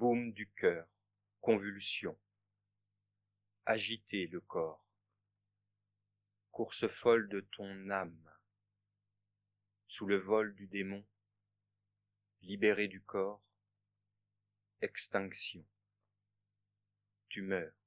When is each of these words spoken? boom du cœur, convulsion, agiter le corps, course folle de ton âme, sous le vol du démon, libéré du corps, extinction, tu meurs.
boom 0.00 0.32
du 0.32 0.48
cœur, 0.56 0.88
convulsion, 1.42 2.18
agiter 3.66 4.28
le 4.28 4.40
corps, 4.40 4.82
course 6.52 6.88
folle 7.02 7.28
de 7.28 7.40
ton 7.52 7.90
âme, 7.90 8.30
sous 9.88 10.06
le 10.06 10.16
vol 10.16 10.54
du 10.54 10.66
démon, 10.68 11.04
libéré 12.40 12.88
du 12.88 13.02
corps, 13.02 13.42
extinction, 14.80 15.66
tu 17.28 17.42
meurs. 17.42 17.79